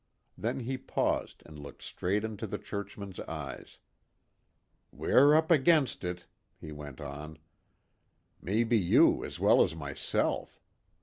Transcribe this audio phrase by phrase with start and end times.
[0.35, 3.77] Then he paused and looked straight into the churchman's eyes.
[4.91, 6.25] "We're up against it,"
[6.59, 7.37] he went on.
[8.41, 10.59] "Maybe you as well as myself.